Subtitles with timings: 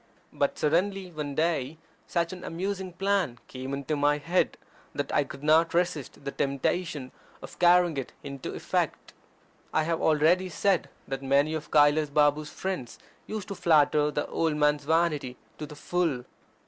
[0.33, 4.57] But suddenly one day such an amusing plan came into my head,
[4.95, 9.13] that I could not resist the temptation of carrying it into effect.
[9.71, 14.55] I have already said that many of Kailas Babu's friends used to flatter the old
[14.55, 16.23] man's vanity to the full.